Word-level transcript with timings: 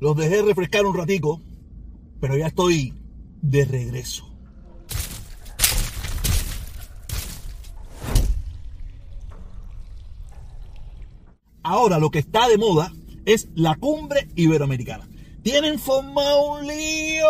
Los 0.00 0.16
dejé 0.16 0.42
refrescar 0.42 0.84
un 0.86 0.96
ratico, 0.96 1.40
pero 2.20 2.36
ya 2.36 2.48
estoy 2.48 2.94
de 3.40 3.64
regreso. 3.64 4.30
Ahora 11.62 11.98
lo 11.98 12.10
que 12.10 12.18
está 12.18 12.48
de 12.48 12.58
moda 12.58 12.92
es 13.24 13.48
la 13.54 13.74
cumbre 13.76 14.28
iberoamericana. 14.36 15.08
Tienen 15.42 15.78
formado 15.78 16.52
un 16.52 16.66
lío. 16.66 17.26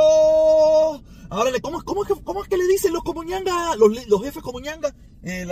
Ahora, 1.30 1.50
¿cómo, 1.60 1.82
cómo, 1.82 2.02
es, 2.02 2.08
que, 2.08 2.22
¿cómo 2.22 2.42
es 2.42 2.48
que 2.48 2.56
le 2.56 2.66
dicen 2.66 2.92
los 2.92 3.02
comuñangas, 3.02 3.76
los, 3.76 4.06
los 4.08 4.22
jefes 4.22 4.42
comuñangas? 4.42 4.94
Eh. 5.22 5.46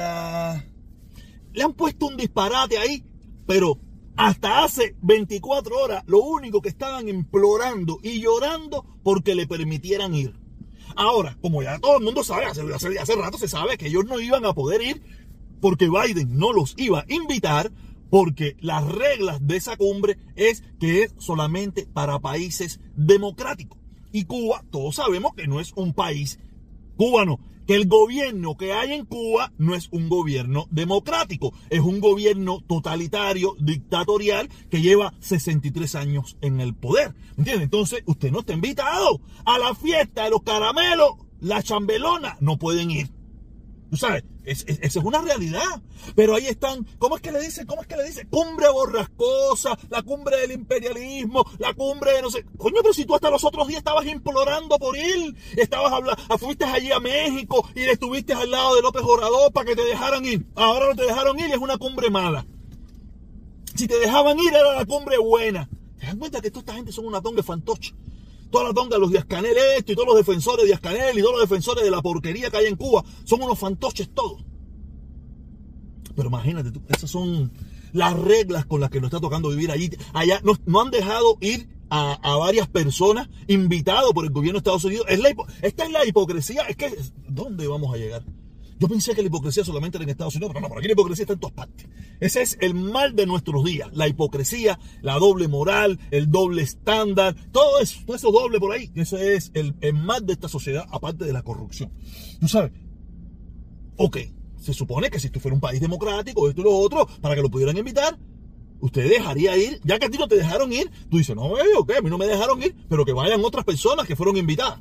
Le 1.52 1.62
han 1.62 1.72
puesto 1.74 2.06
un 2.06 2.16
disparate 2.16 2.78
ahí, 2.78 3.04
pero 3.46 3.78
hasta 4.16 4.64
hace 4.64 4.94
24 5.02 5.78
horas 5.78 6.04
lo 6.06 6.20
único 6.20 6.60
que 6.60 6.68
estaban 6.68 7.08
implorando 7.08 7.98
y 8.02 8.20
llorando 8.20 8.84
porque 9.02 9.34
le 9.34 9.46
permitieran 9.46 10.14
ir. 10.14 10.34
Ahora, 10.96 11.38
como 11.40 11.62
ya 11.62 11.78
todo 11.78 11.98
el 11.98 12.04
mundo 12.04 12.22
sabe, 12.22 12.46
hace, 12.46 13.16
rato 13.16 13.38
se 13.38 13.48
sabe 13.48 13.78
que 13.78 13.86
ellos 13.86 14.04
no 14.04 14.20
iban 14.20 14.44
a 14.44 14.52
poder 14.52 14.82
ir 14.82 15.02
porque 15.60 15.88
Biden 15.88 16.36
no 16.36 16.52
los 16.52 16.74
iba 16.76 17.00
a 17.00 17.06
invitar 17.08 17.72
porque 18.10 18.56
las 18.60 18.86
reglas 18.86 19.46
de 19.46 19.56
esa 19.56 19.76
cumbre 19.76 20.18
es 20.36 20.62
que 20.78 21.04
es 21.04 21.14
solamente 21.18 21.86
para 21.86 22.18
países 22.18 22.80
democráticos. 22.94 23.78
Y 24.12 24.24
Cuba, 24.24 24.62
todos 24.70 24.96
sabemos 24.96 25.32
que 25.34 25.46
no 25.46 25.60
es 25.60 25.72
un 25.74 25.94
país 25.94 26.38
cubano, 26.98 27.40
que 27.66 27.74
el 27.74 27.86
gobierno 27.86 28.56
que 28.56 28.72
hay 28.72 28.92
en 28.92 29.04
Cuba 29.06 29.52
no 29.58 29.74
es 29.74 29.88
un 29.90 30.08
gobierno 30.08 30.66
democrático, 30.70 31.52
es 31.70 31.80
un 31.80 32.00
gobierno 32.00 32.60
totalitario, 32.66 33.54
dictatorial, 33.58 34.48
que 34.70 34.80
lleva 34.80 35.14
63 35.20 35.94
años 35.94 36.36
en 36.40 36.60
el 36.60 36.74
poder. 36.74 37.14
¿Entiende? 37.36 37.64
Entonces, 37.64 38.02
usted 38.06 38.30
no 38.30 38.40
está 38.40 38.52
invitado 38.52 39.20
a 39.44 39.58
la 39.58 39.74
fiesta 39.74 40.24
de 40.24 40.30
los 40.30 40.42
caramelos, 40.42 41.12
la 41.40 41.62
chambelona, 41.62 42.36
no 42.40 42.58
pueden 42.58 42.90
ir. 42.90 43.21
Tú 43.92 43.98
sabes, 43.98 44.24
esa 44.46 44.64
es, 44.80 44.96
una 44.96 45.20
realidad. 45.20 45.82
Pero 46.16 46.34
ahí 46.34 46.46
están, 46.46 46.86
¿cómo 46.98 47.16
es 47.16 47.20
que 47.20 47.30
le 47.30 47.42
dice? 47.42 47.66
¿Cómo 47.66 47.82
es 47.82 47.86
que 47.86 47.98
le 47.98 48.04
dice? 48.04 48.26
Cumbre 48.26 48.70
borrascosa, 48.70 49.78
la 49.90 50.00
cumbre 50.02 50.38
del 50.38 50.52
imperialismo, 50.52 51.44
la 51.58 51.74
cumbre 51.74 52.14
de 52.14 52.22
no 52.22 52.30
sé. 52.30 52.42
Coño, 52.56 52.76
pero 52.80 52.94
si 52.94 53.04
tú 53.04 53.14
hasta 53.14 53.28
los 53.28 53.44
otros 53.44 53.68
días 53.68 53.80
estabas 53.80 54.06
implorando 54.06 54.78
por 54.78 54.96
ir, 54.96 55.36
estabas 55.58 55.92
hablando, 55.92 56.38
fuiste 56.38 56.64
allí 56.64 56.90
a 56.90 57.00
México 57.00 57.68
y 57.74 57.82
estuviste 57.82 58.32
al 58.32 58.50
lado 58.50 58.76
de 58.76 58.80
López 58.80 59.02
Obrador 59.04 59.52
para 59.52 59.66
que 59.66 59.76
te 59.76 59.84
dejaran 59.84 60.24
ir. 60.24 60.46
Ahora 60.54 60.86
no 60.88 60.96
te 60.96 61.04
dejaron 61.04 61.38
ir 61.38 61.48
y 61.50 61.52
es 61.52 61.58
una 61.58 61.76
cumbre 61.76 62.08
mala. 62.08 62.46
Si 63.74 63.86
te 63.86 63.98
dejaban 63.98 64.38
ir 64.38 64.54
era 64.54 64.72
la 64.74 64.86
cumbre 64.86 65.18
buena. 65.18 65.68
¿Te 65.98 66.06
das 66.06 66.14
cuenta 66.14 66.40
que 66.40 66.50
toda 66.50 66.60
esta 66.60 66.74
gente 66.76 66.92
son 66.92 67.04
una 67.04 67.20
tonga 67.20 67.42
fantoche? 67.42 67.94
Toda 68.52 68.64
la 68.68 68.74
tonga, 68.74 68.98
los 68.98 69.10
Díaz-Canel 69.10 69.56
esto 69.78 69.92
y 69.92 69.94
todos 69.96 70.06
los 70.06 70.16
defensores 70.16 70.62
de 70.62 70.66
Díaz-Canel 70.66 71.18
y 71.18 71.22
todos 71.22 71.40
los 71.40 71.48
defensores 71.48 71.82
de 71.82 71.90
la 71.90 72.00
porquería 72.00 72.50
que 72.50 72.58
hay 72.58 72.66
en 72.66 72.76
Cuba, 72.76 73.02
son 73.24 73.42
unos 73.42 73.58
fantoches 73.58 74.10
todos. 74.14 74.44
Pero 76.14 76.28
imagínate 76.28 76.70
tú, 76.70 76.82
esas 76.88 77.10
son 77.10 77.50
las 77.92 78.18
reglas 78.18 78.66
con 78.66 78.80
las 78.80 78.90
que 78.90 79.00
nos 79.00 79.08
está 79.08 79.20
tocando 79.20 79.48
vivir 79.48 79.70
allí. 79.70 79.90
Allá 80.12 80.40
no, 80.44 80.80
han 80.80 80.90
dejado 80.90 81.38
ir 81.40 81.68
a, 81.90 82.36
varias 82.36 82.68
personas 82.68 83.28
invitados 83.48 84.12
por 84.12 84.24
el 84.24 84.30
gobierno 84.30 84.58
de 84.58 84.58
Estados 84.58 84.84
Unidos. 84.84 85.06
Es 85.08 85.20
la, 85.20 85.30
esta 85.62 85.84
es 85.84 85.90
la 85.90 86.06
hipocresía. 86.06 86.62
Es 86.62 86.76
que, 86.76 86.94
¿dónde 87.28 87.66
vamos 87.66 87.92
a 87.94 87.98
llegar? 87.98 88.24
Yo 88.82 88.88
pensé 88.88 89.14
que 89.14 89.22
la 89.22 89.28
hipocresía 89.28 89.64
solamente 89.64 89.96
era 89.96 90.02
en 90.02 90.10
Estados 90.10 90.34
Unidos, 90.34 90.50
pero 90.52 90.60
no, 90.60 90.68
por 90.68 90.78
aquí 90.78 90.88
la 90.88 90.94
hipocresía 90.94 91.22
está 91.22 91.34
en 91.34 91.38
todas 91.38 91.54
partes. 91.54 91.86
Ese 92.18 92.42
es 92.42 92.58
el 92.60 92.74
mal 92.74 93.14
de 93.14 93.26
nuestros 93.26 93.62
días, 93.62 93.88
la 93.92 94.08
hipocresía, 94.08 94.76
la 95.02 95.20
doble 95.20 95.46
moral, 95.46 96.00
el 96.10 96.32
doble 96.32 96.62
estándar, 96.62 97.36
todo 97.52 97.78
eso, 97.78 98.00
todo 98.04 98.16
eso 98.16 98.32
doble 98.32 98.58
por 98.58 98.72
ahí. 98.72 98.90
Ese 98.96 99.36
es 99.36 99.52
el, 99.54 99.72
mal 99.94 100.26
de 100.26 100.32
esta 100.32 100.48
sociedad, 100.48 100.84
aparte 100.90 101.24
de 101.24 101.32
la 101.32 101.42
corrupción. 101.42 101.92
Tú 102.40 102.48
sabes, 102.48 102.72
ok, 103.98 104.16
se 104.58 104.74
supone 104.74 105.10
que 105.10 105.20
si 105.20 105.28
esto 105.28 105.38
fuera 105.38 105.54
un 105.54 105.60
país 105.60 105.80
democrático, 105.80 106.48
esto 106.48 106.62
y 106.62 106.64
lo 106.64 106.76
otro, 106.76 107.06
para 107.20 107.36
que 107.36 107.42
lo 107.42 107.52
pudieran 107.52 107.78
invitar, 107.78 108.18
usted 108.80 109.08
dejaría 109.08 109.56
ir, 109.56 109.80
ya 109.84 110.00
que 110.00 110.06
a 110.06 110.10
ti 110.10 110.18
no 110.18 110.26
te 110.26 110.34
dejaron 110.34 110.72
ir, 110.72 110.90
tú 111.08 111.18
dices, 111.18 111.36
no, 111.36 111.56
eh, 111.56 111.76
ok, 111.78 111.92
a 111.98 112.02
mí 112.02 112.10
no 112.10 112.18
me 112.18 112.26
dejaron 112.26 112.60
ir, 112.60 112.74
pero 112.88 113.04
que 113.04 113.12
vayan 113.12 113.44
otras 113.44 113.64
personas 113.64 114.08
que 114.08 114.16
fueron 114.16 114.36
invitadas. 114.36 114.80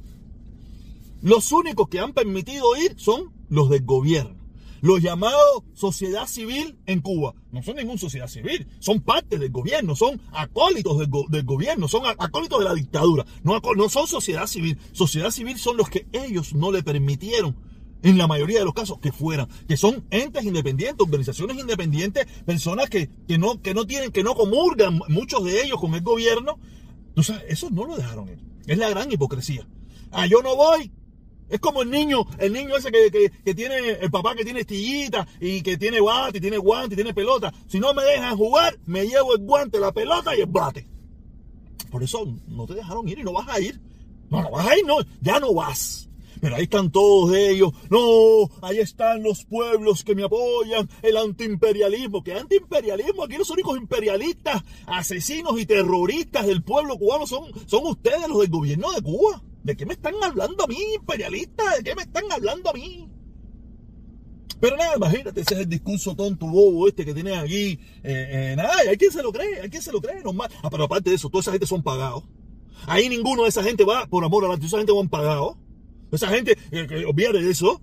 Los 1.22 1.52
únicos 1.52 1.88
que 1.88 2.00
han 2.00 2.14
permitido 2.14 2.76
ir 2.78 2.96
son 2.98 3.40
los 3.52 3.70
del 3.70 3.84
gobierno. 3.84 4.42
Los 4.82 5.04
llamados 5.04 5.64
sociedad 5.76 6.26
civil 6.26 6.80
en 6.88 7.02
Cuba 7.02 7.36
no 7.52 7.62
son 7.62 7.76
ninguna 7.76 8.00
sociedad 8.00 8.28
civil, 8.28 8.66
son 8.80 9.02
parte 9.02 9.38
del 9.38 9.52
gobierno, 9.52 9.96
son 9.96 10.20
acólitos 10.32 10.98
del, 10.98 11.44
gobierno, 11.44 11.88
son 11.88 12.02
acólitos 12.18 12.58
de 12.58 12.66
la 12.66 12.74
dictadura, 12.74 13.24
no, 13.44 13.62
son 13.90 14.08
sociedad 14.08 14.48
civil. 14.48 14.80
Sociedad 14.94 15.30
civil 15.30 15.60
son 15.60 15.78
los 15.78 15.88
que 15.90 16.08
ellos 16.14 16.56
no 16.56 16.72
le 16.72 16.82
permitieron 16.82 17.56
en 18.02 18.18
la 18.18 18.26
mayoría 18.26 18.58
de 18.58 18.66
los 18.66 18.74
casos 18.74 18.98
que 18.98 19.12
fueran, 19.12 19.48
que 19.68 19.78
son 19.78 20.04
entes 20.10 20.44
independientes, 20.44 21.06
organizaciones 21.06 21.60
independientes, 21.60 22.26
personas 22.44 22.90
que, 22.90 23.08
que, 23.28 23.38
no, 23.38 23.62
que 23.62 23.76
no 23.76 23.86
tienen, 23.86 24.12
que 24.12 24.24
no 24.24 24.34
comulgan 24.34 25.00
muchos 25.10 25.44
de 25.44 25.62
ellos 25.62 25.80
con 25.80 25.94
el 25.94 26.02
gobierno. 26.02 26.58
Entonces, 27.10 27.36
eso 27.50 27.70
no 27.70 27.86
lo 27.86 27.98
dejaron 27.98 28.30
ir. 28.30 28.40
Es 28.66 28.80
la 28.80 28.90
gran 28.90 29.12
hipocresía. 29.12 29.68
Ah, 30.12 30.26
yo 30.26 30.42
no 30.42 30.56
voy, 30.56 30.92
es 31.52 31.60
como 31.60 31.82
el 31.82 31.92
niño, 31.92 32.26
el 32.40 32.54
niño 32.54 32.78
ese 32.78 32.92
que, 32.92 33.30
tiene, 33.54 33.90
el 34.00 34.10
papá 34.10 34.36
que 34.36 34.46
tiene 34.46 34.62
estillita 34.62 35.28
y 35.40 35.62
que 35.62 35.78
tiene 35.78 36.00
bate, 36.00 36.38
y 36.38 36.42
tiene 36.42 36.58
guante, 36.58 36.96
y 36.96 36.98
tiene 36.98 37.14
pelota. 37.14 37.54
Si 37.68 37.80
no 37.80 37.94
me 37.94 38.04
dejan 38.04 38.38
jugar, 38.38 38.80
me 38.86 39.06
llevo 39.06 39.36
el 39.36 39.44
guante, 39.44 39.80
la 39.80 39.92
pelota 39.92 40.36
y 40.36 40.42
el 40.42 40.48
bate. 40.48 40.88
Por 41.92 42.02
eso 42.04 42.26
no 42.48 42.66
te 42.66 42.76
dejaron 42.76 43.08
ir 43.10 43.20
y 43.20 43.24
no 43.24 43.34
vas 43.34 43.50
a 43.50 43.60
ir. 43.60 43.80
No, 44.30 44.42
no 44.42 44.52
vas 44.52 44.66
a 44.66 44.78
ir, 44.78 44.86
no, 44.86 44.96
ya 45.20 45.42
no 45.42 45.54
vas. 45.54 46.10
Pero 46.40 46.56
ahí 46.56 46.64
están 46.64 46.90
todos 46.90 47.36
ellos. 47.36 47.72
No, 47.90 48.50
ahí 48.62 48.80
están 48.80 49.22
los 49.22 49.44
pueblos 49.44 50.06
que 50.06 50.16
me 50.16 50.24
apoyan. 50.24 50.90
El 51.02 51.18
antiimperialismo. 51.18 52.24
¿Qué 52.24 52.34
antiimperialismo? 52.34 53.26
Aquí 53.26 53.38
los 53.38 53.50
únicos 53.50 53.78
imperialistas, 53.78 54.64
asesinos 54.88 55.60
y 55.60 55.66
terroristas 55.66 56.48
del 56.48 56.64
pueblo 56.64 56.98
cubano 56.98 57.28
son, 57.28 57.44
son 57.68 57.86
ustedes, 57.86 58.28
los 58.30 58.40
del 58.40 58.50
gobierno 58.50 58.92
de 58.94 59.02
Cuba. 59.02 59.44
¿De 59.64 59.76
qué 59.76 59.86
me 59.86 59.94
están 59.94 60.16
hablando 60.24 60.64
a 60.64 60.68
mí, 60.68 60.78
imperialista? 60.96 61.76
¿De 61.78 61.84
qué 61.84 61.96
me 61.96 62.02
están 62.02 62.24
hablando 62.32 62.70
a 62.70 62.74
mí? 62.74 63.08
Pero 64.60 64.78
nada, 64.78 64.96
imagínate, 64.96 65.42
ese 65.42 65.56
es 65.56 65.60
el 65.62 65.70
discurso 65.70 66.16
tonto, 66.16 66.46
bobo 66.46 66.88
este 66.88 67.04
que 67.04 67.14
tienen 67.14 67.34
aquí. 67.40 67.80
Eh, 68.04 68.52
eh, 68.54 68.54
nada, 68.56 68.74
hay 68.88 68.96
quien 68.98 69.12
se 69.12 69.24
lo 69.24 69.32
cree, 69.32 69.62
hay 69.62 69.70
quien 69.70 69.82
se 69.82 69.92
lo 69.92 70.00
cree, 70.00 70.24
normal. 70.24 70.52
Ah, 70.62 70.70
pero 70.70 70.84
aparte 70.84 71.10
de 71.10 71.16
eso, 71.16 71.30
toda 71.30 71.42
esa 71.42 71.52
gente 71.52 71.66
son 71.66 71.82
pagados. 71.82 72.24
Ahí 72.86 73.10
ninguno 73.10 73.44
de 73.44 73.50
esa 73.50 73.64
gente 73.64 73.84
va 73.84 74.06
por 74.06 74.24
amor 74.24 74.46
a 74.46 74.48
la 74.48 74.56
esa 74.56 74.78
gente 74.78 74.92
van 74.92 75.10
pagados. 75.10 75.58
Esa 76.12 76.28
gente, 76.28 76.58
eh, 76.72 76.88
de 76.88 77.50
eso. 77.50 77.82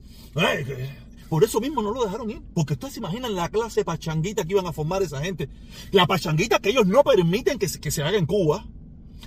por 1.29 1.43
eso 1.43 1.61
mismo 1.61 1.83
no 1.83 1.93
lo 1.93 2.05
dejaron 2.05 2.31
ir. 2.31 2.43
Porque 2.55 2.75
ustedes 2.75 2.95
se 2.95 3.01
imaginan 3.01 3.35
la 3.35 3.49
clase 3.49 3.85
pachanguita 3.85 4.45
que 4.45 4.53
iban 4.53 4.67
a 4.67 4.73
formar 4.73 5.03
esa 5.03 5.21
gente. 5.21 5.49
La 5.91 6.07
pachanguita 6.07 6.61
que 6.61 6.71
ellos 6.71 6.87
no 6.87 7.03
permiten 7.03 7.59
que 7.59 7.69
se 7.69 8.03
haga 8.03 8.19
en 8.19 8.27
Cuba. 8.27 8.67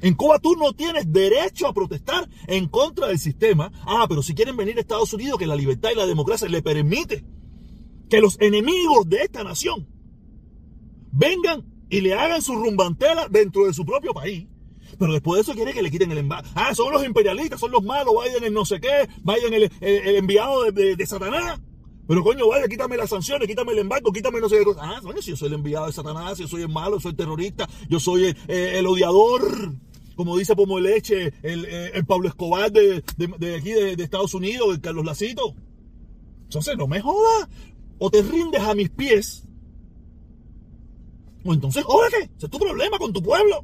En 0.02 0.16
Cuba 0.16 0.40
tú 0.40 0.56
no 0.56 0.74
tienes 0.74 1.12
derecho 1.12 1.68
a 1.68 1.74
protestar 1.74 2.28
en 2.48 2.68
contra 2.68 3.08
del 3.08 3.20
sistema. 3.20 3.72
Ah, 3.86 4.06
pero 4.08 4.24
si 4.24 4.34
quieren 4.34 4.58
venir 4.58 4.78
a 4.78 4.82
Estados 4.82 5.14
Unidos, 5.14 5.38
que 5.38 5.48
la 5.48 5.56
libertad 5.56 5.90
y 5.92 5.98
la 5.98 6.08
democracia 6.08 6.48
le 6.48 6.62
permite 6.62 7.26
que 8.10 8.22
los 8.22 8.40
enemigos 8.40 9.08
de 9.08 9.24
esta 9.24 9.44
nación 9.44 9.88
vengan 11.12 11.66
y 11.90 12.02
le 12.02 12.14
hagan 12.14 12.42
su 12.42 12.56
rumbantela 12.56 13.28
dentro 13.30 13.66
de 13.66 13.74
su 13.74 13.86
propio 13.86 14.14
país. 14.14 14.48
Pero 14.98 15.14
después 15.14 15.38
de 15.38 15.42
eso 15.42 15.54
quiere 15.54 15.74
que 15.74 15.82
le 15.82 15.92
quiten 15.92 16.12
el 16.12 16.18
embargo. 16.18 16.50
Ah, 16.56 16.74
son 16.76 16.92
los 16.92 17.06
imperialistas, 17.06 17.60
son 17.60 17.72
los 17.72 17.84
malos, 17.84 18.14
vayan 18.16 18.44
el 18.44 18.54
no 18.54 18.66
sé 18.66 18.80
qué, 18.80 19.08
vayan 19.24 19.54
el, 19.54 19.72
enviado 19.82 20.72
de, 20.72 21.06
Satanás. 21.06 21.60
Pero 22.12 22.26
coño, 22.26 22.46
vaya, 22.50 22.68
quítame 22.68 22.98
las 22.98 23.10
sanciones, 23.10 23.48
quítame 23.48 23.72
el 23.72 23.80
embargo, 23.80 24.12
quítame 24.12 24.42
no 24.42 24.50
sé 24.50 24.58
qué 24.58 24.66
cosa. 24.66 24.82
Ah, 24.84 25.00
coño, 25.02 25.22
si 25.22 25.30
yo 25.30 25.38
soy 25.38 25.48
el 25.48 25.54
enviado 25.54 25.86
de 25.86 25.94
Satanás, 25.94 26.36
si 26.36 26.44
yo 26.44 26.50
soy 26.50 26.64
el 26.64 26.68
malo, 26.68 27.00
soy 27.00 27.12
el 27.12 27.16
terrorista, 27.16 27.70
yo 27.88 28.02
soy 28.02 28.36
el 28.50 28.86
odiador 28.86 29.72
como 30.18 30.38
dice 30.38 30.54
Pomo 30.58 30.78
Leche, 30.78 31.34
el, 31.42 31.66
eh, 31.70 32.04
Pablo 32.06 32.28
Escobar 32.28 32.70
de, 32.70 33.02
de, 33.16 33.56
aquí 33.56 33.72
de, 33.72 34.04
Estados 34.04 34.34
Unidos, 34.34 34.68
el 34.72 34.82
Carlos 34.82 35.06
Lacito. 35.06 35.56
Entonces, 36.44 36.78
no 36.78 36.86
me 36.86 37.00
jodas. 37.00 37.48
O 37.98 38.12
te 38.12 38.22
rindes 38.22 38.62
a 38.62 38.76
mis 38.76 38.90
pies. 38.90 39.46
O 41.46 41.54
entonces, 41.54 41.86
jódete. 41.86 42.30
Ese 42.38 42.48
es 42.48 42.52
tu 42.52 42.60
problema 42.60 42.98
con 42.98 43.14
tu 43.14 43.24
pueblo. 43.24 43.64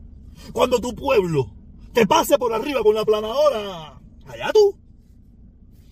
Cuando 0.54 0.80
tu 0.80 0.96
pueblo 0.96 1.52
te 1.92 2.08
pase 2.08 2.38
por 2.38 2.54
arriba 2.54 2.82
con 2.82 2.96
la 2.96 3.04
planadora, 3.04 4.00
allá 4.26 4.52
tú. 4.54 4.87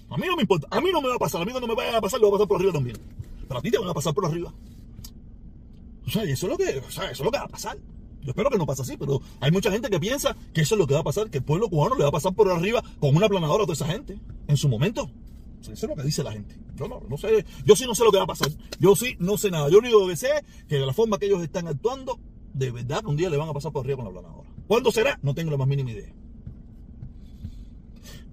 A 0.10 0.18
mí 0.18 0.28
no 0.28 0.36
me 0.36 0.42
importa. 0.42 0.68
A 0.72 0.82
mí 0.82 0.90
no 0.92 1.02
me 1.02 1.10
va 1.10 1.16
a 1.16 1.20
pasar. 1.20 1.42
A 1.42 1.46
mí 1.46 1.52
no 1.54 1.68
me 1.68 1.76
vaya 1.76 1.98
a 1.98 2.02
pasar, 2.02 2.20
lo 2.20 2.30
va 2.30 2.36
a 2.36 2.40
pasar 2.40 2.48
por 2.48 2.58
arriba 2.58 2.74
también. 2.74 2.98
Pero 3.48 3.60
a 3.60 3.62
ti 3.62 3.72
te 3.72 3.78
van 3.78 3.90
a 3.90 3.94
pasar 3.94 4.14
por 4.14 4.26
arriba. 4.26 4.54
O 6.06 6.10
sea, 6.10 6.24
eso 6.24 6.46
es 6.46 6.52
lo 6.52 6.58
que, 6.58 6.80
o 6.80 6.92
sea, 6.92 7.06
eso 7.06 7.24
es 7.24 7.26
lo 7.26 7.32
que 7.32 7.38
va 7.38 7.46
a 7.46 7.50
pasar. 7.50 7.78
Yo 8.22 8.32
espero 8.32 8.50
que 8.50 8.58
no 8.58 8.66
pase 8.66 8.82
así, 8.82 8.98
pero 8.98 9.22
hay 9.40 9.52
mucha 9.52 9.72
gente 9.72 9.90
que 9.90 10.00
piensa 10.00 10.36
que 10.54 10.62
eso 10.62 10.74
es 10.76 10.80
lo 10.80 10.88
que 10.88 10.96
va 10.96 11.02
a 11.02 11.04
pasar, 11.04 11.30
que 11.30 11.38
el 11.38 11.44
pueblo 11.44 11.70
cubano 11.70 11.96
le 11.96 12.04
va 12.04 12.10
a 12.10 12.12
pasar 12.12 12.34
por 12.34 12.50
arriba 12.50 12.84
con 13.00 13.16
una 13.16 13.30
planadora 13.30 13.64
a 13.64 13.66
toda 13.68 13.74
esa 13.74 13.86
gente 13.86 14.20
en 14.48 14.58
su 14.58 14.68
momento. 14.68 15.10
Eso 15.62 15.74
es 15.74 15.84
lo 15.84 15.96
que 15.96 16.04
dice 16.04 16.24
la 16.24 16.32
gente. 16.32 16.56
Yo 16.76 16.88
no, 16.88 17.02
no 17.08 17.18
sé, 17.18 17.46
yo 17.66 17.76
sí 17.76 17.86
no 17.86 17.96
sé 17.96 18.04
lo 18.04 18.12
que 18.12 18.18
va 18.18 18.24
a 18.24 18.28
pasar. 18.28 18.50
Yo 18.80 18.96
sí 18.96 19.16
no 19.20 19.38
sé 19.38 19.52
nada. 19.52 19.70
Yo 19.70 19.78
único 19.80 20.08
que 20.08 20.16
sé 20.16 20.30
que 20.68 20.80
de 20.80 20.86
la 20.86 20.94
forma 20.94 21.18
que 21.18 21.28
ellos 21.28 21.42
están 21.44 21.68
actuando, 21.68 22.20
de 22.54 22.72
verdad 22.72 23.06
un 23.06 23.16
día 23.16 23.30
le 23.30 23.38
van 23.38 23.50
a 23.50 23.54
pasar 23.54 23.72
por 23.72 23.84
arriba 23.84 23.98
con 23.98 24.06
la 24.06 24.12
planadora. 24.12 24.50
¿Cuándo 24.68 24.92
será? 24.92 25.20
No 25.22 25.36
tengo 25.36 25.52
la 25.52 25.58
más 25.58 25.68
mínima 25.68 25.92
idea. 25.92 26.12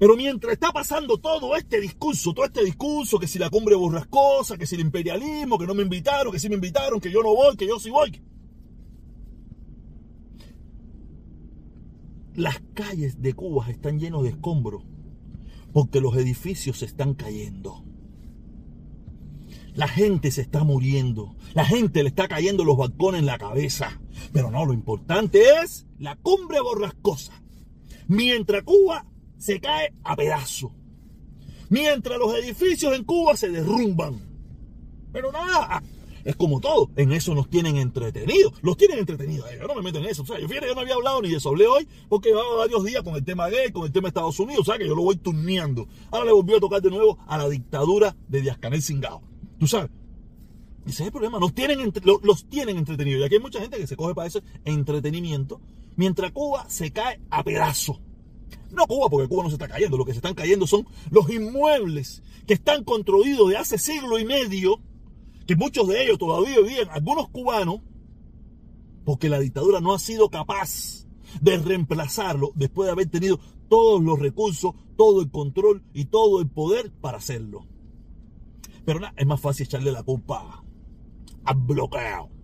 Pero 0.02 0.16
mientras 0.16 0.54
está 0.54 0.72
pasando 0.72 1.16
todo 1.18 1.54
este 1.54 1.80
discurso, 1.80 2.34
todo 2.34 2.44
este 2.44 2.64
discurso, 2.64 3.20
que 3.20 3.28
si 3.28 3.38
la 3.38 3.48
cumbre 3.50 3.76
borrascosa, 3.76 4.58
que 4.58 4.66
si 4.66 4.74
el 4.74 4.80
imperialismo, 4.80 5.56
que 5.56 5.64
no 5.68 5.74
me 5.74 5.84
invitaron, 5.84 6.32
que 6.32 6.40
sí 6.40 6.48
me 6.48 6.56
invitaron, 6.56 6.98
que 6.98 7.12
yo 7.12 7.22
no 7.22 7.32
voy, 7.36 7.56
que 7.56 7.68
yo 7.68 7.78
sí 7.78 7.88
voy. 7.88 8.20
Las 12.34 12.60
calles 12.74 13.22
de 13.22 13.32
Cuba 13.34 13.70
están 13.70 14.00
llenos 14.00 14.24
de 14.24 14.30
escombros 14.30 14.82
porque 15.72 16.00
los 16.00 16.16
edificios 16.16 16.78
se 16.78 16.86
están 16.86 17.14
cayendo. 17.14 17.84
La 19.76 19.86
gente 19.86 20.32
se 20.32 20.40
está 20.40 20.64
muriendo. 20.64 21.36
La 21.54 21.64
gente 21.64 22.02
le 22.02 22.08
está 22.08 22.26
cayendo 22.26 22.64
los 22.64 22.76
balcones 22.76 23.20
en 23.20 23.26
la 23.26 23.38
cabeza. 23.38 24.00
Pero 24.32 24.50
no, 24.50 24.66
lo 24.66 24.72
importante 24.72 25.44
es 25.62 25.86
la 26.00 26.16
cumbre 26.16 26.60
borrascosa. 26.60 27.40
Mientras 28.08 28.64
Cuba 28.64 29.06
se 29.42 29.58
cae 29.60 29.92
a 30.04 30.14
pedazos. 30.14 30.70
Mientras 31.68 32.16
los 32.16 32.32
edificios 32.36 32.94
en 32.94 33.02
Cuba 33.02 33.36
se 33.36 33.48
derrumban. 33.48 34.22
Pero 35.12 35.32
nada, 35.32 35.82
es 36.24 36.36
como 36.36 36.60
todo, 36.60 36.90
en 36.94 37.10
eso 37.12 37.34
nos 37.34 37.50
tienen 37.50 37.76
entretenidos. 37.76 38.52
Los 38.62 38.76
tienen 38.76 39.00
entretenidos, 39.00 39.48
yo 39.60 39.66
no 39.66 39.74
me 39.74 39.82
meto 39.82 39.98
en 39.98 40.04
eso. 40.04 40.22
O 40.22 40.26
sea, 40.26 40.38
yo 40.38 40.46
fíjate, 40.46 40.68
yo 40.68 40.76
no 40.76 40.82
había 40.82 40.94
hablado 40.94 41.20
ni 41.20 41.30
de 41.30 41.40
Soble 41.40 41.66
hoy 41.66 41.88
porque 42.08 42.28
llevaba 42.28 42.54
varios 42.54 42.84
días 42.84 43.02
con 43.02 43.16
el 43.16 43.24
tema 43.24 43.48
gay, 43.48 43.72
con 43.72 43.84
el 43.84 43.90
tema 43.90 44.02
de 44.04 44.08
Estados 44.10 44.38
Unidos, 44.38 44.60
o 44.60 44.64
sea, 44.64 44.78
que 44.78 44.86
yo 44.86 44.94
lo 44.94 45.02
voy 45.02 45.16
turneando. 45.16 45.88
Ahora 46.12 46.26
le 46.26 46.32
volvió 46.32 46.58
a 46.58 46.60
tocar 46.60 46.80
de 46.80 46.90
nuevo 46.90 47.18
a 47.26 47.36
la 47.36 47.48
dictadura 47.48 48.14
de 48.28 48.42
Díaz 48.42 48.58
Canel 48.58 48.80
Singao. 48.80 49.22
Tú 49.58 49.66
sabes, 49.66 49.90
ese 50.86 51.02
es 51.02 51.06
el 51.06 51.10
problema, 51.10 51.40
los 51.40 51.52
tienen, 51.52 51.92
los 52.04 52.44
tienen 52.48 52.76
entretenidos. 52.76 53.22
Y 53.22 53.24
aquí 53.24 53.34
hay 53.34 53.40
mucha 53.40 53.60
gente 53.60 53.76
que 53.78 53.88
se 53.88 53.96
coge 53.96 54.14
para 54.14 54.28
ese 54.28 54.40
entretenimiento, 54.64 55.60
mientras 55.96 56.30
Cuba 56.30 56.66
se 56.68 56.92
cae 56.92 57.20
a 57.28 57.42
pedazos. 57.42 58.00
No 58.72 58.86
Cuba, 58.86 59.08
porque 59.08 59.28
Cuba 59.28 59.44
no 59.44 59.50
se 59.50 59.56
está 59.56 59.68
cayendo. 59.68 59.96
Lo 59.96 60.04
que 60.04 60.12
se 60.12 60.18
están 60.18 60.34
cayendo 60.34 60.66
son 60.66 60.86
los 61.10 61.30
inmuebles 61.30 62.22
que 62.46 62.54
están 62.54 62.84
construidos 62.84 63.48
de 63.48 63.56
hace 63.56 63.78
siglo 63.78 64.18
y 64.18 64.24
medio, 64.24 64.80
que 65.46 65.56
muchos 65.56 65.86
de 65.88 66.02
ellos 66.02 66.18
todavía 66.18 66.60
viven, 66.60 66.88
algunos 66.90 67.28
cubanos, 67.28 67.80
porque 69.04 69.28
la 69.28 69.38
dictadura 69.38 69.80
no 69.80 69.94
ha 69.94 69.98
sido 69.98 70.28
capaz 70.30 71.06
de 71.40 71.58
reemplazarlo 71.58 72.52
después 72.54 72.86
de 72.86 72.92
haber 72.92 73.08
tenido 73.08 73.38
todos 73.68 74.02
los 74.02 74.18
recursos, 74.18 74.74
todo 74.96 75.22
el 75.22 75.30
control 75.30 75.82
y 75.92 76.06
todo 76.06 76.40
el 76.40 76.48
poder 76.48 76.90
para 76.90 77.18
hacerlo. 77.18 77.66
Pero 78.84 79.00
nada, 79.00 79.14
es 79.16 79.26
más 79.26 79.40
fácil 79.40 79.66
echarle 79.66 79.92
la 79.92 80.02
culpa 80.02 80.62
al 81.44 81.56
bloqueo 81.56 82.41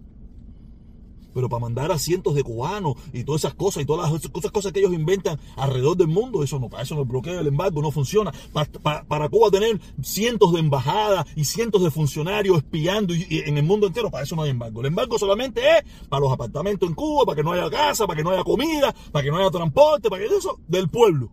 pero 1.34 1.48
para 1.48 1.60
mandar 1.60 1.92
a 1.92 1.98
cientos 1.98 2.34
de 2.34 2.42
cubanos 2.42 2.94
y 3.12 3.24
todas 3.24 3.42
esas 3.42 3.54
cosas 3.54 3.82
y 3.82 3.86
todas 3.86 4.10
las 4.10 4.28
cosas, 4.50 4.72
que 4.72 4.80
ellos 4.80 4.92
inventan 4.92 5.38
alrededor 5.56 5.96
del 5.96 6.08
mundo, 6.08 6.42
eso 6.42 6.58
no, 6.58 6.68
para 6.68 6.82
eso 6.82 6.94
no 6.94 7.02
el 7.02 7.08
bloqueo 7.08 7.36
del 7.36 7.46
embargo 7.46 7.82
no 7.82 7.90
funciona. 7.90 8.32
Para, 8.52 9.28
Cuba 9.28 9.50
tener 9.50 9.80
cientos 10.02 10.52
de 10.54 10.60
embajadas 10.60 11.26
y 11.36 11.44
cientos 11.44 11.82
de 11.82 11.90
funcionarios 11.90 12.58
espiando 12.58 13.14
en 13.14 13.58
el 13.58 13.64
mundo 13.64 13.86
entero, 13.86 14.10
para 14.10 14.24
eso 14.24 14.36
no 14.36 14.42
hay 14.42 14.50
embargo. 14.50 14.80
El 14.80 14.86
embargo 14.86 15.18
solamente 15.18 15.60
es 15.60 15.84
para 16.08 16.20
los 16.20 16.32
apartamentos 16.32 16.88
en 16.88 16.94
Cuba, 16.94 17.24
para 17.26 17.36
que 17.36 17.42
no 17.42 17.52
haya 17.52 17.68
casa, 17.70 18.06
para 18.06 18.16
que 18.16 18.24
no 18.24 18.30
haya 18.30 18.44
comida, 18.44 18.94
para 19.12 19.22
que 19.22 19.30
no 19.30 19.38
haya 19.38 19.50
transporte, 19.50 20.08
para 20.08 20.22
que 20.22 20.34
eso 20.34 20.58
del 20.66 20.88
pueblo. 20.88 21.30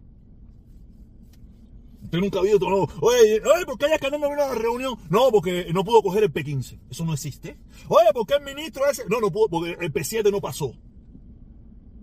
Nunca 2.19 2.39
ha 2.39 2.41
visto, 2.41 2.69
no. 2.69 2.87
Oye, 3.01 3.41
oye, 3.41 3.65
¿por 3.65 3.77
qué 3.77 3.87
Canel 3.99 4.21
no 4.21 4.29
vino 4.29 4.43
a 4.43 4.47
la 4.47 4.55
reunión? 4.55 4.97
No, 5.09 5.31
porque 5.31 5.67
no 5.73 5.83
pudo 5.83 6.01
coger 6.01 6.23
el 6.23 6.33
P15. 6.33 6.79
Eso 6.89 7.05
no 7.05 7.13
existe. 7.13 7.57
Oye, 7.87 8.07
¿por 8.13 8.25
qué 8.25 8.35
el 8.35 8.43
ministro 8.43 8.89
ese? 8.89 9.03
No, 9.09 9.19
no 9.19 9.31
pudo, 9.31 9.49
porque 9.49 9.77
el 9.79 9.93
P7 9.93 10.31
no 10.31 10.41
pasó. 10.41 10.73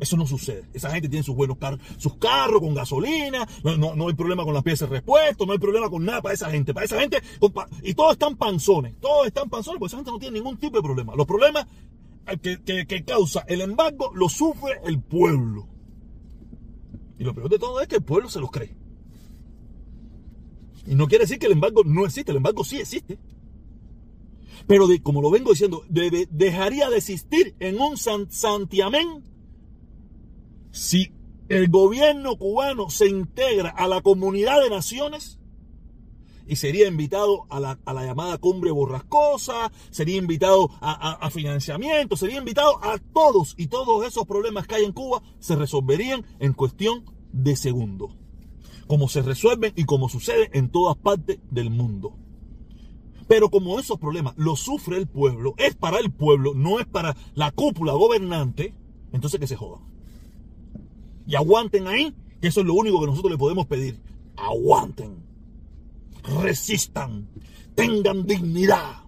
Eso 0.02 0.16
no 0.16 0.26
sucede. 0.26 0.64
Esa 0.72 0.90
gente 0.90 1.08
tiene 1.08 1.22
sus 1.22 1.36
buenos 1.36 1.58
carros, 1.58 1.78
sus 1.96 2.16
carros 2.16 2.60
con 2.60 2.74
gasolina, 2.74 3.46
no, 3.62 3.94
no, 3.94 4.08
hay 4.08 4.14
problema 4.14 4.42
con 4.42 4.52
las 4.52 4.64
piezas 4.64 4.90
de 4.90 4.96
repuesto, 4.96 5.46
no 5.46 5.52
hay 5.52 5.60
problema 5.60 5.88
con 5.88 6.04
nada 6.04 6.20
para 6.20 6.34
esa 6.34 6.50
gente. 6.50 6.74
Para 6.74 6.86
esa 6.86 6.98
gente, 6.98 7.22
y 7.82 7.94
todos 7.94 8.12
están 8.12 8.36
panzones, 8.36 8.96
todos 9.00 9.28
están 9.28 9.48
panzones, 9.48 9.78
porque 9.78 9.90
esa 9.90 9.98
gente 9.98 10.10
no 10.10 10.18
tiene 10.18 10.38
ningún 10.38 10.56
tipo 10.56 10.76
de 10.76 10.82
problema. 10.82 11.14
Los 11.14 11.26
problemas 11.26 11.68
que, 12.42 12.60
que, 12.64 12.86
que 12.86 13.04
causa 13.04 13.44
el 13.46 13.60
embargo 13.60 14.10
los 14.12 14.32
sufre 14.32 14.80
el 14.84 15.00
pueblo. 15.00 15.68
Y 17.16 17.22
lo 17.22 17.32
peor 17.32 17.48
de 17.48 17.60
todo 17.60 17.80
es 17.80 17.86
que 17.86 17.96
el 17.96 18.02
pueblo 18.02 18.28
se 18.28 18.40
los 18.40 18.50
cree. 18.50 18.74
Y 20.87 20.94
no 20.94 21.06
quiere 21.06 21.25
decir 21.25 21.38
que 21.38 21.46
el 21.46 21.52
embargo 21.52 21.82
no 21.84 22.05
existe, 22.05 22.32
el 22.32 22.38
embargo 22.38 22.64
sí 22.64 22.79
existe. 22.79 23.19
Pero 24.67 24.87
como 25.02 25.23
lo 25.23 25.31
vengo 25.31 25.50
diciendo, 25.50 25.84
dejaría 25.88 26.90
de 26.90 26.99
existir 26.99 27.55
en 27.61 27.81
un 27.81 27.96
santiamén 27.96 29.25
si 30.70 31.12
el 31.49 31.69
gobierno 31.69 32.37
cubano 32.37 32.88
se 32.88 33.08
integra 33.08 33.70
a 33.70 33.88
la 33.88 34.00
comunidad 34.00 34.62
de 34.62 34.70
naciones 34.70 35.38
y 36.46 36.56
sería 36.56 36.88
invitado 36.88 37.46
a 37.50 37.61
la, 37.61 37.79
llamada 38.05 38.38
cumbre 38.38 38.70
borrascosa, 38.70 39.70
sería 39.90 40.17
invitado 40.17 40.70
a, 40.81 41.31
financiamiento, 41.31 42.17
sería 42.17 42.38
invitado 42.38 42.82
a 42.82 42.99
todos 42.99 43.55
y 43.56 43.69
todos 43.69 44.06
esos 44.06 44.26
problemas 44.26 44.67
que 44.67 44.76
hay 44.76 44.84
en 44.84 44.93
Cuba 44.93 45.23
se 45.38 45.56
resolverían 45.56 46.25
en 46.40 46.52
cuestión 46.52 47.05
de 47.32 47.56
segundos 47.56 48.21
como 48.87 49.08
se 49.08 49.23
resuelven 49.23 49.73
y 49.76 49.84
como 49.84 50.08
sucede 50.08 50.50
en 50.52 50.70
todas 50.70 50.96
partes 50.96 51.38
del 51.50 51.70
mundo. 51.70 52.17
Pero 53.29 53.50
como 53.50 53.79
esos 53.79 53.99
problemas 53.99 54.34
los 54.37 54.61
sufre 54.61 54.99
el 54.99 55.06
pueblo, 55.06 55.55
es 55.56 55.75
para 55.75 55.99
el 55.99 56.11
pueblo, 56.11 56.55
no 56.55 56.81
es 56.81 56.87
para 56.87 57.17
la 57.34 57.50
cúpula 57.50 57.93
gobernante, 57.93 58.75
entonces 59.12 59.40
que 59.40 59.46
se 59.46 59.56
jodan. 59.56 59.82
Y 61.26 61.37
aguanten 61.37 61.87
ahí, 61.87 62.14
que 62.40 62.49
eso 62.49 62.61
es 62.61 62.67
lo 62.67 62.75
único 62.75 63.00
que 63.00 63.06
nosotros 63.06 63.31
le 63.31 63.38
podemos 63.38 63.67
pedir. 63.67 64.00
Aguanten, 64.37 65.25
resistan, 66.43 67.29
tengan 67.75 68.26
dignidad. 68.26 69.05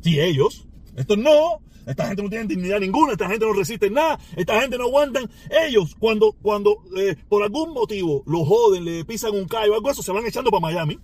Si 0.00 0.20
ellos, 0.20 0.68
estos 0.96 1.18
no, 1.18 1.60
esta 1.86 2.06
gente 2.06 2.22
no 2.22 2.30
tiene 2.30 2.46
dignidad 2.46 2.80
ninguna, 2.80 3.12
esta 3.12 3.28
gente 3.28 3.44
no 3.44 3.52
resiste 3.52 3.90
nada, 3.90 4.18
esta 4.36 4.60
gente 4.60 4.78
no 4.78 4.84
aguantan. 4.84 5.30
Ellos, 5.66 5.94
cuando, 5.98 6.32
cuando 6.42 6.84
eh, 6.96 7.16
por 7.28 7.42
algún 7.42 7.72
motivo 7.72 8.22
lo 8.26 8.44
joden, 8.44 8.84
le 8.84 9.04
pisan 9.04 9.34
un 9.34 9.46
callo 9.46 9.74
algo 9.74 9.90
eso, 9.90 10.02
se 10.02 10.12
van 10.12 10.26
echando 10.26 10.50
para 10.50 10.60
Miami. 10.60 10.98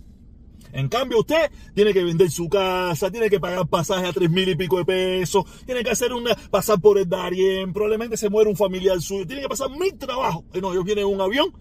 En 0.71 0.87
cambio, 0.87 1.19
usted 1.19 1.51
tiene 1.73 1.93
que 1.93 2.03
vender 2.03 2.29
su 2.29 2.47
casa, 2.47 3.09
tiene 3.09 3.29
que 3.29 3.39
pagar 3.39 3.67
pasaje 3.67 4.05
a 4.05 4.13
tres 4.13 4.29
mil 4.29 4.47
y 4.47 4.55
pico 4.55 4.77
de 4.77 4.85
pesos, 4.85 5.43
tiene 5.65 5.83
que 5.83 5.89
hacer 5.89 6.13
una, 6.13 6.35
pasar 6.51 6.79
por 6.79 6.97
el 6.99 7.09
Darien, 7.09 7.73
probablemente 7.73 8.17
se 8.17 8.29
muere 8.29 8.49
un 8.49 8.55
familiar 8.55 9.01
suyo, 9.01 9.25
tiene 9.25 9.41
que 9.41 9.49
pasar 9.49 9.69
mil 9.71 9.97
trabajos. 9.97 10.43
Eh, 10.53 10.61
no, 10.61 10.71
ellos 10.71 10.85
vienen 10.85 11.07
en 11.07 11.13
un 11.13 11.21
avión 11.21 11.51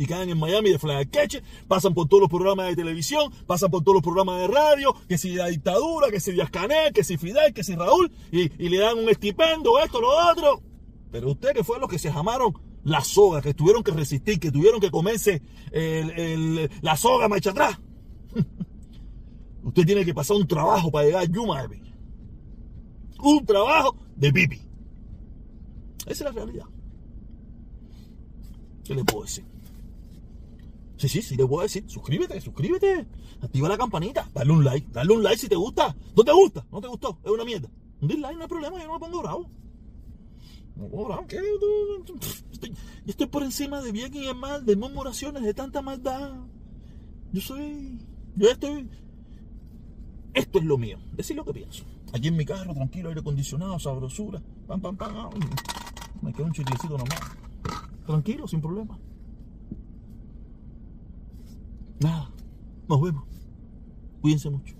y 0.00 0.06
caen 0.06 0.30
en 0.30 0.38
Miami 0.38 0.70
de 0.70 0.78
Flaqueche, 0.78 1.42
pasan 1.68 1.92
por 1.92 2.08
todos 2.08 2.22
los 2.22 2.30
programas 2.30 2.68
de 2.68 2.74
televisión, 2.74 3.30
pasan 3.46 3.70
por 3.70 3.84
todos 3.84 3.96
los 3.96 4.02
programas 4.02 4.40
de 4.40 4.46
radio, 4.46 4.94
que 5.06 5.18
si 5.18 5.34
la 5.34 5.48
dictadura, 5.48 6.10
que 6.10 6.20
si 6.20 6.32
Díaz 6.32 6.48
Canel, 6.48 6.94
que 6.94 7.04
si 7.04 7.18
Fidel, 7.18 7.52
que 7.52 7.62
si 7.62 7.76
Raúl, 7.76 8.10
y, 8.32 8.48
le 8.70 8.78
dan 8.78 8.96
un 8.96 9.10
estipendio, 9.10 9.78
esto, 9.78 10.00
lo 10.00 10.08
otro. 10.30 10.62
Pero 11.12 11.32
usted 11.32 11.52
que 11.52 11.62
fue 11.62 11.78
los 11.78 11.90
que 11.90 11.98
se 11.98 12.10
llamaron 12.10 12.54
la 12.82 13.04
soga, 13.04 13.42
que 13.42 13.52
tuvieron 13.52 13.82
que 13.82 13.90
resistir, 13.90 14.40
que 14.40 14.50
tuvieron 14.50 14.80
que 14.80 14.90
comerse 14.90 15.42
la 16.80 16.96
soga 16.96 17.28
marcha 17.28 17.50
atrás. 17.50 17.78
Usted 19.62 19.84
tiene 19.84 20.06
que 20.06 20.14
pasar 20.14 20.38
un 20.38 20.46
trabajo 20.46 20.90
para 20.90 21.04
llegar 21.04 21.24
a 21.24 21.26
Yuma, 21.26 21.68
Un 23.18 23.44
trabajo 23.44 23.98
de 24.16 24.32
pipi. 24.32 24.62
Esa 26.06 26.10
es 26.10 26.20
la 26.22 26.30
realidad. 26.30 26.64
¿Qué 28.82 28.94
le 28.94 29.04
puedo 29.04 29.24
decir? 29.24 29.44
Sí, 31.00 31.08
sí, 31.08 31.22
sí, 31.22 31.34
le 31.34 31.46
puedo 31.46 31.62
decir. 31.62 31.82
Suscríbete, 31.88 32.38
suscríbete. 32.42 33.06
Activa 33.40 33.70
la 33.70 33.78
campanita. 33.78 34.28
Dale 34.34 34.52
un 34.52 34.62
like. 34.62 34.86
Dale 34.92 35.14
un 35.14 35.22
like 35.22 35.38
si 35.38 35.48
te 35.48 35.56
gusta. 35.56 35.96
¿No 36.14 36.22
te 36.22 36.30
gusta? 36.30 36.66
¿No 36.70 36.78
te 36.78 36.88
gustó? 36.88 37.18
Es 37.24 37.30
una 37.30 37.42
mierda. 37.42 37.70
Un 38.02 38.08
dislike 38.08 38.36
no 38.36 38.42
hay 38.42 38.48
problema. 38.48 38.78
Yo 38.78 38.86
no 38.86 38.92
me 38.92 39.00
pongo 39.00 39.22
bravo. 39.22 39.50
No 40.76 40.82
me 40.82 40.90
pongo 40.90 41.06
bravo. 41.06 41.26
¿Qué? 41.26 41.38
Estoy, 42.52 42.68
yo 42.70 42.76
estoy 43.06 43.26
por 43.28 43.42
encima 43.42 43.80
de 43.80 43.92
bien 43.92 44.14
y 44.14 44.26
de 44.26 44.34
mal, 44.34 44.66
de 44.66 44.76
murmuraciones, 44.76 45.42
de 45.42 45.54
tanta 45.54 45.80
maldad. 45.80 46.34
Yo 47.32 47.40
soy. 47.40 47.98
Yo 48.36 48.50
estoy. 48.50 48.86
Esto 50.34 50.58
es 50.58 50.64
lo 50.66 50.76
mío. 50.76 50.98
Decir 51.12 51.34
lo 51.34 51.46
que 51.46 51.54
pienso. 51.54 51.82
Aquí 52.12 52.28
en 52.28 52.36
mi 52.36 52.44
carro, 52.44 52.74
tranquilo, 52.74 53.08
aire 53.08 53.22
acondicionado, 53.22 53.78
sabrosura. 53.78 54.42
Pam, 54.66 54.82
pam, 54.82 54.98
pam. 54.98 55.30
Me 56.20 56.30
queda 56.34 56.44
un 56.44 56.52
chistecito 56.52 56.98
nomás. 56.98 57.20
Tranquilo, 58.04 58.46
sin 58.46 58.60
problema. 58.60 58.98
Nada. 62.00 62.30
Nos 62.88 63.00
vemos. 63.00 63.24
Cuídense 64.22 64.50
mucho. 64.50 64.79